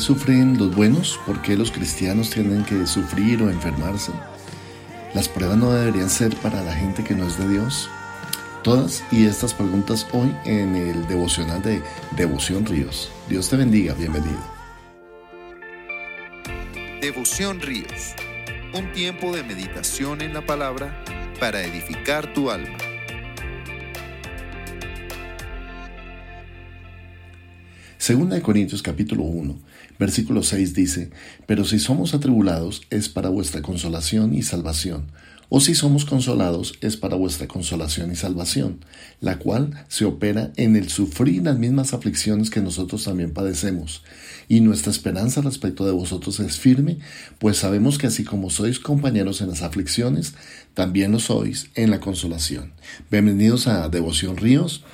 [0.00, 1.20] sufren los buenos?
[1.26, 4.12] ¿Por qué los cristianos tienen que sufrir o enfermarse?
[5.14, 7.88] ¿Las pruebas no deberían ser para la gente que no es de Dios?
[8.62, 11.82] Todas y estas preguntas hoy en el devocional de
[12.16, 13.10] Devoción Ríos.
[13.28, 14.40] Dios te bendiga, bienvenido.
[17.00, 18.14] Devoción Ríos,
[18.74, 21.04] un tiempo de meditación en la palabra
[21.38, 22.76] para edificar tu alma.
[28.00, 29.58] Segunda de Corintios capítulo 1,
[29.98, 31.10] versículo 6 dice,
[31.44, 35.12] Pero si somos atribulados es para vuestra consolación y salvación,
[35.50, 38.82] o si somos consolados es para vuestra consolación y salvación,
[39.20, 44.02] la cual se opera en el sufrir las mismas aflicciones que nosotros también padecemos.
[44.48, 47.00] Y nuestra esperanza respecto de vosotros es firme,
[47.38, 50.32] pues sabemos que así como sois compañeros en las aflicciones,
[50.72, 52.72] también lo sois en la consolación.
[53.10, 54.84] Bienvenidos a Devoción Ríos.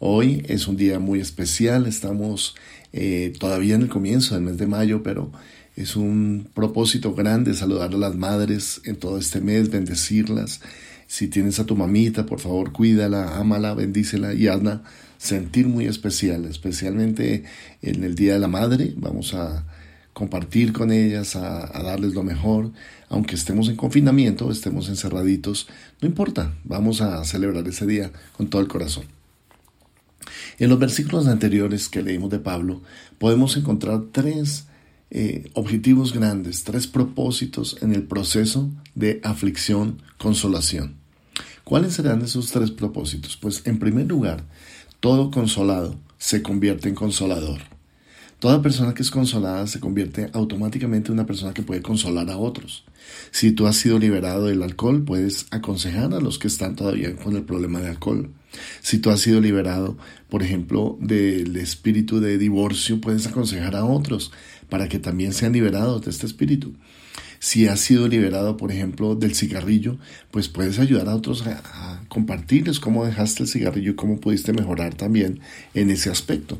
[0.00, 2.54] Hoy es un día muy especial, estamos
[2.92, 5.32] eh, todavía en el comienzo del mes de mayo, pero
[5.74, 10.60] es un propósito grande saludar a las madres en todo este mes, bendecirlas.
[11.08, 14.84] Si tienes a tu mamita, por favor, cuídala, ámala, bendícela y hazla
[15.16, 17.42] sentir muy especial, especialmente
[17.82, 18.94] en el Día de la Madre.
[18.96, 19.66] Vamos a
[20.12, 22.70] compartir con ellas, a, a, darles lo mejor,
[23.08, 25.68] aunque estemos en confinamiento, estemos encerraditos,
[26.00, 29.17] no importa, vamos a celebrar ese día con todo el corazón.
[30.58, 32.82] En los versículos anteriores que leímos de Pablo,
[33.18, 34.66] podemos encontrar tres
[35.10, 40.96] eh, objetivos grandes, tres propósitos en el proceso de aflicción, consolación.
[41.64, 43.36] ¿Cuáles serán esos tres propósitos?
[43.36, 44.44] Pues en primer lugar,
[45.00, 47.60] todo consolado se convierte en consolador.
[48.38, 52.36] Toda persona que es consolada se convierte automáticamente en una persona que puede consolar a
[52.36, 52.84] otros.
[53.32, 57.34] Si tú has sido liberado del alcohol, puedes aconsejar a los que están todavía con
[57.34, 58.30] el problema de alcohol.
[58.88, 59.98] Si tú has sido liberado,
[60.30, 64.32] por ejemplo, del espíritu de divorcio, puedes aconsejar a otros
[64.70, 66.72] para que también sean liberados de este espíritu.
[67.40, 69.96] Si has sido liberado, por ejemplo, del cigarrillo,
[70.30, 74.94] pues puedes ayudar a otros a, compartirles cómo dejaste el cigarrillo y cómo pudiste mejorar
[74.94, 75.40] también
[75.74, 76.58] en ese aspecto.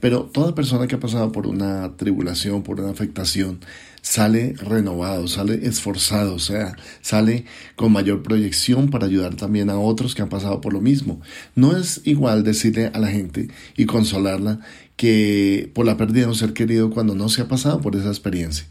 [0.00, 3.60] Pero toda persona que ha pasado por una tribulación, por una afectación,
[4.02, 7.44] sale renovado, sale esforzado, o sea, sale
[7.76, 11.20] con mayor proyección para ayudar también a otros que han pasado por lo mismo.
[11.54, 14.60] No es igual decirle a la gente y consolarla
[14.96, 18.08] que por la pérdida de un ser querido cuando no se ha pasado por esa
[18.08, 18.66] experiencia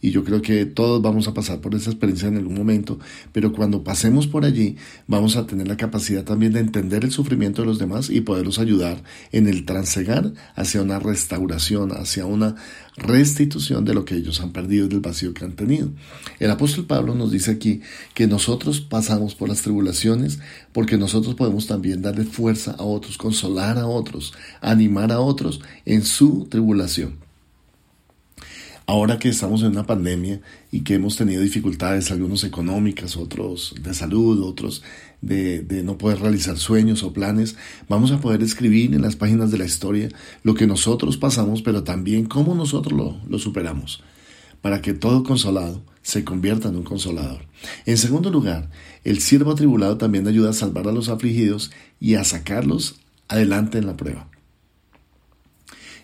[0.00, 2.98] y yo creo que todos vamos a pasar por esa experiencia en algún momento,
[3.32, 7.62] pero cuando pasemos por allí vamos a tener la capacidad también de entender el sufrimiento
[7.62, 9.02] de los demás y poderlos ayudar
[9.32, 12.56] en el transegar hacia una restauración, hacia una
[12.96, 15.90] restitución de lo que ellos han perdido del vacío que han tenido.
[16.38, 17.80] El apóstol Pablo nos dice aquí
[18.14, 20.38] que nosotros pasamos por las tribulaciones
[20.72, 26.04] porque nosotros podemos también darle fuerza a otros, consolar a otros, animar a otros en
[26.04, 27.29] su tribulación
[28.90, 30.40] ahora que estamos en una pandemia
[30.72, 34.82] y que hemos tenido dificultades, algunos económicas, otros de salud, otros
[35.20, 37.54] de, no poder realizar sueños o planes,
[37.88, 40.08] vamos a poder escribir en las páginas de la historia
[40.42, 44.02] lo que nosotros pasamos, pero también cómo nosotros lo, lo superamos,
[44.60, 47.42] para que todo consolado se convierta en un consolador.
[47.86, 48.70] En segundo lugar,
[49.04, 52.96] el siervo atribulado también ayuda a salvar a los afligidos y a sacarlos
[53.28, 54.26] adelante en la prueba.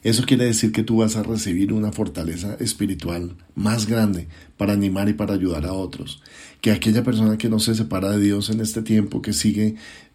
[0.07, 5.09] Eso quiere decir que tú vas a recibir una fortaleza espiritual más grande para animar
[5.09, 6.23] y para ayudar a otros.
[6.61, 9.75] Que aquella persona que no se separa de Dios en este tiempo, que sigue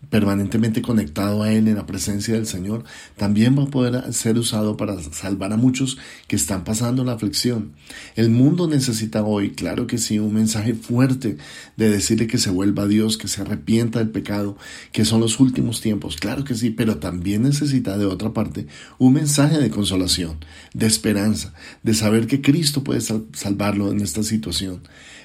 [0.09, 2.83] permanentemente conectado a Él en la presencia del Señor,
[3.17, 5.97] también va a poder ser usado para salvar a muchos
[6.27, 7.71] que están pasando la aflicción.
[8.15, 11.37] El mundo necesita hoy, claro que sí, un mensaje fuerte
[11.77, 14.57] de decirle que se vuelva a Dios, que se arrepienta del pecado,
[14.91, 18.67] que son los últimos tiempos, claro que sí, pero también necesita de otra parte
[18.97, 20.37] un mensaje de consolación,
[20.73, 21.53] de esperanza,
[21.83, 24.81] de saber que Cristo puede salvarlo en esta situación.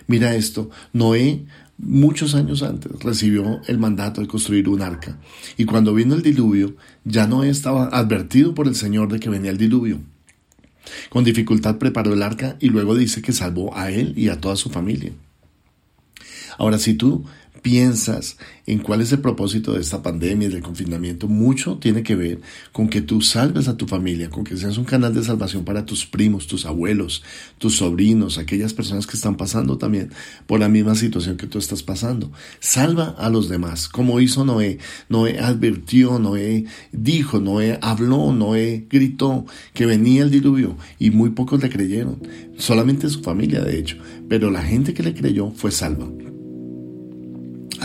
[0.06, 1.46] Mira esto, Noé
[1.78, 5.18] muchos años antes recibió el mandato de construir un arca
[5.56, 6.74] y cuando vino el diluvio
[7.04, 10.00] ya Noé estaba advertido por el Señor de que venía el diluvio.
[11.10, 14.56] Con dificultad preparó el arca y luego dice que salvó a él y a toda
[14.56, 15.12] su familia.
[16.58, 17.24] Ahora, si tú
[17.66, 22.40] piensas en cuál es el propósito de esta pandemia, del confinamiento, mucho tiene que ver
[22.70, 25.84] con que tú salves a tu familia, con que seas un canal de salvación para
[25.84, 27.24] tus primos, tus abuelos,
[27.58, 30.12] tus sobrinos, aquellas personas que están pasando también
[30.46, 32.30] por la misma situación que tú estás pasando.
[32.60, 34.78] Salva a los demás, como hizo Noé.
[35.08, 41.60] Noé advirtió, Noé dijo, Noé habló, Noé gritó que venía el diluvio y muy pocos
[41.60, 42.22] le creyeron,
[42.58, 43.96] solamente su familia de hecho,
[44.28, 46.06] pero la gente que le creyó fue salva.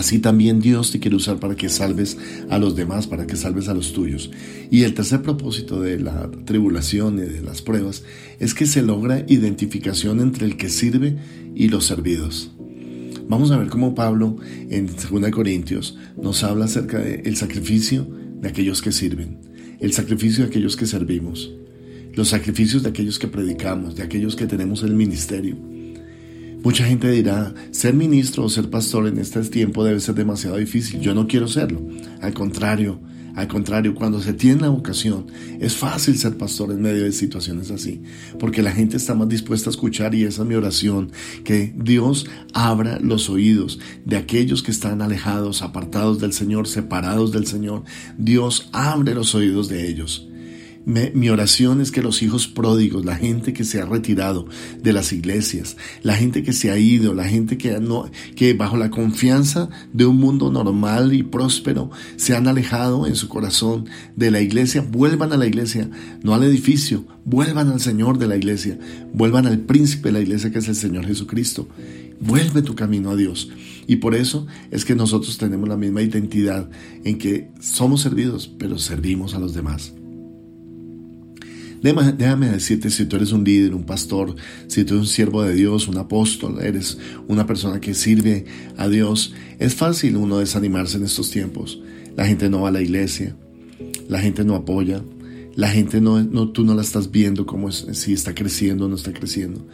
[0.02, 2.18] Así también Dios te quiere usar para que salves
[2.50, 4.32] a los demás, para que salves a los tuyos.
[4.72, 8.04] Y el tercer propósito de la tribulación y de las pruebas
[8.40, 11.18] es que se logra identificación entre el que sirve
[11.54, 12.50] y los servidos.
[13.28, 14.38] Vamos a ver cómo Pablo
[14.72, 18.08] en 2 Corintios nos habla acerca del sacrificio
[18.42, 19.38] de aquellos que sirven,
[19.80, 21.52] el sacrificio de aquellos que servimos,
[22.16, 25.58] los sacrificios de aquellos que predicamos, de aquellos que tenemos el ministerio.
[26.64, 31.00] Mucha gente dirá, ser ministro o ser pastor en este tiempo debe ser demasiado difícil.
[31.00, 31.82] Yo no quiero serlo.
[32.22, 33.00] Al contrario,
[33.36, 35.26] al contrario, cuando se tiene la vocación,
[35.60, 38.04] es fácil ser pastor en medio de situaciones así,
[38.40, 41.12] porque la gente está más dispuesta a escuchar y esa es mi oración,
[41.44, 47.48] que Dios abra los oídos de aquellos que están alejados, apartados del Señor, separados del
[47.48, 47.84] Señor.
[48.18, 50.28] Dios abre los oídos de ellos
[50.86, 54.48] mi oración es que los hijos pródigos, la gente que se ha retirado
[54.82, 57.78] de las iglesias, la gente que se ha ido, la gente que,
[58.36, 63.28] que bajo la confianza de un mundo normal y próspero se han alejado en su
[63.28, 63.86] corazón
[64.16, 65.90] de la iglesia, vuelvan a la iglesia,
[66.24, 68.80] no al edificio, vuelvan al Señor de la iglesia,
[69.14, 71.68] vuelvan al príncipe de la iglesia que es el Señor Jesucristo.
[72.20, 73.50] Vuelve tu camino a Dios.
[73.88, 76.70] Y por eso es que nosotros tenemos la misma identidad
[77.04, 79.94] en que somos servidos, pero servimos a los demás.
[81.82, 84.36] Déjame decirte, si tú eres un líder, un pastor,
[84.68, 88.46] si tú eres un siervo de Dios, un apóstol, eres una persona que sirve
[88.78, 91.82] a Dios, es fácil uno desanimarse en estos tiempos.
[92.16, 93.36] La gente no va a la iglesia,
[94.08, 95.02] la gente no apoya,
[95.56, 98.96] la gente no, no tú no la estás viendo como si está creciendo o no
[98.96, 99.66] está creciendo,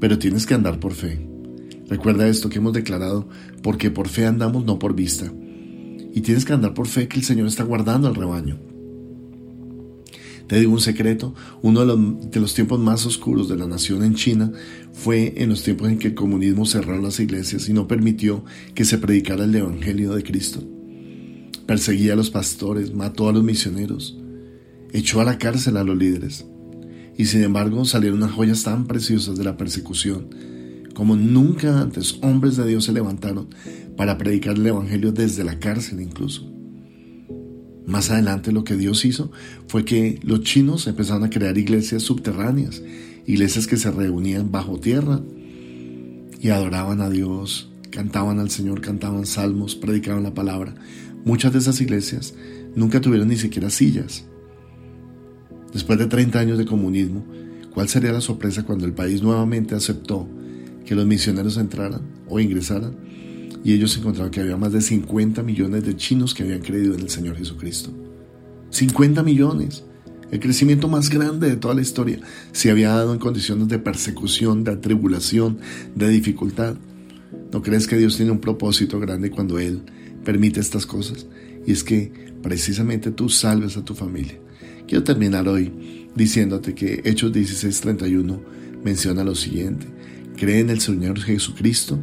[0.00, 1.18] pero tienes que andar por fe.
[1.88, 3.26] Recuerda esto que hemos declarado,
[3.62, 5.32] porque por fe andamos, no por vista.
[6.12, 8.73] Y tienes que andar por fe que el Señor está guardando al rebaño.
[10.46, 14.52] Te digo un secreto, uno de los, tiempos más oscuros de la nación en China
[14.92, 18.44] fue en los tiempos en que el comunismo cerró las iglesias y no permitió
[18.74, 20.62] que se predicara el Evangelio de Cristo.
[21.66, 24.18] Perseguía a los pastores, mató a los misioneros,
[24.92, 26.44] echó a la cárcel a los líderes.
[27.16, 30.28] Y sin embargo salieron unas joyas tan preciosas de la persecución,
[30.94, 33.48] como nunca antes hombres de Dios se levantaron
[33.96, 36.53] para predicar el Evangelio desde la cárcel incluso.
[37.86, 39.30] Más adelante lo que Dios hizo
[39.68, 42.82] fue que los chinos empezaron a crear iglesias subterráneas,
[43.26, 45.20] iglesias que se reunían bajo tierra
[46.40, 50.74] y adoraban a Dios, cantaban al Señor, cantaban salmos, predicaban la palabra.
[51.24, 52.34] Muchas de esas iglesias
[52.74, 54.24] nunca tuvieron ni siquiera sillas.
[55.72, 57.24] Después de 30 años de comunismo,
[57.72, 60.28] ¿cuál sería la sorpresa cuando el país nuevamente aceptó
[60.86, 62.94] que los misioneros entraran o ingresaran?
[63.64, 67.00] Y ellos encontraron que había más de 50 millones de chinos que habían creído en
[67.00, 67.90] el Señor Jesucristo.
[68.70, 69.84] 50 millones.
[70.30, 72.18] El crecimiento más grande de toda la historia
[72.52, 75.58] se había dado en condiciones de persecución, de atribulación,
[75.94, 76.76] de dificultad.
[77.52, 79.82] ¿No crees que Dios tiene un propósito grande cuando Él
[80.24, 81.26] permite estas cosas?
[81.66, 82.12] Y es que
[82.42, 84.38] precisamente tú salves a tu familia.
[84.86, 88.40] Quiero terminar hoy diciéndote que Hechos 16:31
[88.84, 89.86] menciona lo siguiente.
[90.36, 91.98] Cree en el Señor Jesucristo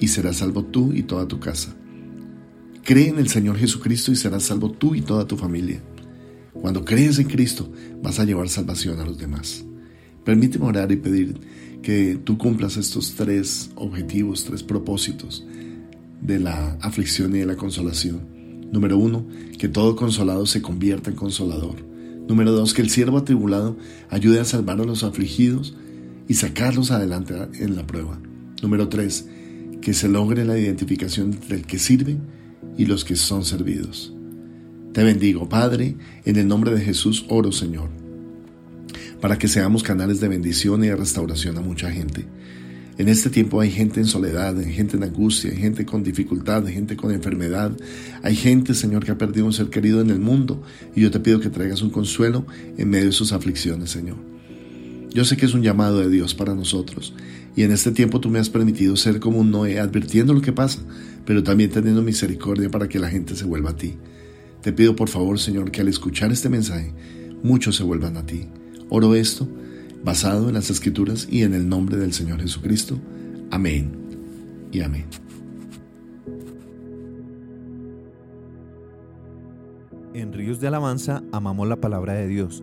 [0.00, 1.76] y serás salvo tú y toda tu casa.
[2.82, 5.82] Cree en el Señor Jesucristo y serás salvo tú y toda tu familia.
[6.52, 7.70] Cuando crees en Cristo,
[8.02, 9.64] vas a llevar salvación a los demás.
[10.24, 11.38] Permíteme orar y pedir
[11.82, 15.46] que tú cumplas estos tres objetivos, tres propósitos
[16.20, 18.20] de la aflicción y de la consolación.
[18.72, 19.26] Número uno,
[19.58, 21.76] que todo consolado se convierta en consolador.
[22.28, 23.76] Número dos, que el siervo atribulado
[24.10, 25.74] ayude a salvar a los afligidos
[26.28, 28.20] y sacarlos adelante en la prueba.
[28.62, 29.26] Número tres,
[29.80, 32.18] que se logre la identificación entre el que sirve
[32.76, 34.12] y los que son servidos.
[34.92, 37.90] Te bendigo, Padre, en el nombre de Jesús oro, Señor,
[39.20, 42.26] para que seamos canales de bendición y de restauración a mucha gente.
[42.98, 46.66] En este tiempo hay gente en soledad, hay gente en angustia, hay gente con dificultad,
[46.66, 47.72] hay gente con enfermedad,
[48.22, 50.62] hay gente, Señor, que ha perdido un ser querido en el mundo
[50.94, 52.44] y yo te pido que traigas un consuelo
[52.76, 54.16] en medio de sus aflicciones, Señor.
[55.12, 57.14] Yo sé que es un llamado de Dios para nosotros
[57.56, 60.52] y en este tiempo tú me has permitido ser como un Noé, advirtiendo lo que
[60.52, 60.80] pasa,
[61.24, 63.96] pero también teniendo misericordia para que la gente se vuelva a ti.
[64.62, 66.92] Te pido por favor, Señor, que al escuchar este mensaje,
[67.42, 68.46] muchos se vuelvan a ti.
[68.88, 69.48] Oro esto
[70.04, 72.98] basado en las Escrituras y en el nombre del Señor Jesucristo.
[73.50, 73.90] Amén
[74.70, 75.06] y amén.
[80.14, 82.62] En Ríos de Alabanza amamos la palabra de Dios